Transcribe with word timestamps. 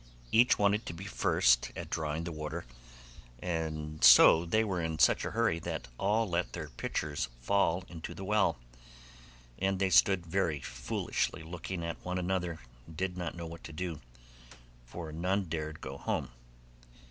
Each 0.31 0.57
wanted 0.57 0.87
to 0.87 0.93
be 0.95 1.05
first 1.05 1.71
at 1.75 1.91
drawing 1.91 2.23
the 2.23 2.31
water, 2.31 2.65
and 3.37 4.03
so 4.03 4.45
they 4.45 4.63
were 4.63 4.81
in 4.81 4.97
such 4.97 5.23
a 5.23 5.29
hurry 5.29 5.59
that 5.59 5.89
all 5.99 6.27
let 6.27 6.53
their 6.53 6.69
pitchers 6.69 7.29
fall 7.39 7.83
into 7.87 8.15
the 8.15 8.23
well, 8.23 8.57
and 9.59 9.77
they 9.77 9.91
stood 9.91 10.25
very 10.25 10.59
foolishly 10.59 11.43
looking 11.43 11.83
at 11.85 12.03
one 12.03 12.17
another, 12.17 12.61
and 12.87 12.97
did 12.97 13.15
not 13.15 13.35
know 13.35 13.45
what 13.45 13.63
to 13.65 13.71
do, 13.73 14.01
for 14.87 15.11
none 15.11 15.43
dared 15.43 15.81
go 15.81 15.99
home. 15.99 16.31